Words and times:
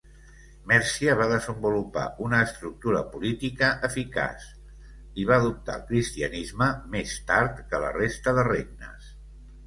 Mercia 0.69 1.11
va 1.17 1.25
desenvolupar 1.31 2.05
una 2.27 2.37
estructura 2.45 3.03
política 3.15 3.69
eficaç 3.89 4.47
i 5.23 5.25
va 5.31 5.37
adoptar 5.41 5.75
el 5.81 5.83
cristianisme 5.91 6.71
més 6.95 7.13
tard 7.33 7.61
que 7.69 7.83
la 7.85 7.93
resta 7.99 8.35
de 8.39 8.47
regnes. 8.49 9.13